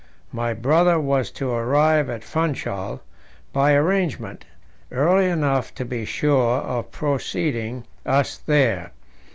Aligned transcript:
My 0.33 0.55
brother 0.55 0.99
was 0.99 1.29
to 1.33 1.51
arrive 1.51 2.09
at 2.09 2.23
Funchal, 2.23 3.03
by 3.53 3.75
arrangement, 3.75 4.45
early 4.91 5.27
enough 5.27 5.75
to 5.75 5.85
be 5.85 6.05
sure 6.05 6.57
of 6.57 6.89
preceding 6.91 7.83
us 8.03 8.35
there. 8.37 8.93